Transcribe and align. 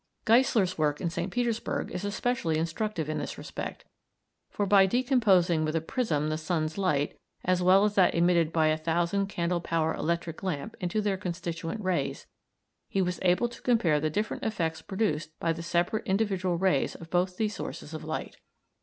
Geisler's 0.25 0.79
work 0.79 0.99
in 0.99 1.11
St. 1.11 1.31
Petersburg 1.31 1.91
is 1.91 2.03
especially 2.03 2.57
instructive 2.57 3.07
in 3.07 3.19
this 3.19 3.37
respect, 3.37 3.85
for 4.49 4.65
by 4.65 4.87
decomposing 4.87 5.63
with 5.63 5.75
a 5.75 5.79
prism 5.79 6.29
the 6.29 6.39
sun's 6.39 6.75
light, 6.75 7.19
as 7.45 7.61
well 7.61 7.85
as 7.85 7.93
that 7.93 8.15
emitted 8.15 8.51
by 8.51 8.69
a 8.69 8.77
1,000 8.77 9.27
candle 9.27 9.61
power 9.61 9.93
electric 9.93 10.41
lamp 10.41 10.75
into 10.79 11.01
their 11.01 11.17
constituent 11.17 11.83
rays, 11.83 12.25
he 12.89 12.99
was 12.99 13.19
able 13.21 13.47
to 13.47 13.61
compare 13.61 13.99
the 13.99 14.09
different 14.09 14.41
effects 14.41 14.81
produced 14.81 15.39
by 15.39 15.53
the 15.53 15.61
separate 15.61 16.07
individual 16.07 16.57
rays 16.57 16.95
of 16.95 17.11
both 17.11 17.37
these 17.37 17.53
sources 17.55 17.93
of 17.93 18.03
light. 18.03 18.37